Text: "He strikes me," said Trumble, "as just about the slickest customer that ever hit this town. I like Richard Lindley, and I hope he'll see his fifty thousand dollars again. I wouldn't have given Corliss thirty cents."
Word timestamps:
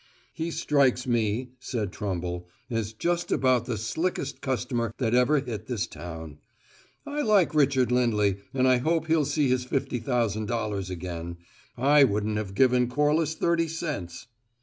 "He 0.33 0.49
strikes 0.49 1.05
me," 1.05 1.51
said 1.59 1.91
Trumble, 1.91 2.47
"as 2.71 2.91
just 2.91 3.31
about 3.31 3.65
the 3.65 3.77
slickest 3.77 4.41
customer 4.41 4.95
that 4.97 5.13
ever 5.13 5.39
hit 5.39 5.67
this 5.67 5.85
town. 5.85 6.39
I 7.05 7.21
like 7.21 7.53
Richard 7.53 7.91
Lindley, 7.91 8.37
and 8.51 8.67
I 8.67 8.77
hope 8.77 9.05
he'll 9.05 9.25
see 9.25 9.47
his 9.49 9.63
fifty 9.63 9.99
thousand 9.99 10.47
dollars 10.47 10.89
again. 10.89 11.37
I 11.77 12.03
wouldn't 12.03 12.37
have 12.37 12.55
given 12.55 12.87
Corliss 12.89 13.35
thirty 13.35 13.67
cents." 13.67 14.25